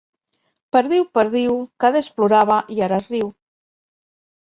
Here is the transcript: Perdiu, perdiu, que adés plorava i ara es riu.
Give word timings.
Perdiu, 0.75 1.03
perdiu, 1.19 1.59
que 1.79 1.89
adés 1.91 2.11
plorava 2.17 2.61
i 2.79 2.83
ara 2.89 3.01
es 3.05 3.15
riu. 3.17 3.33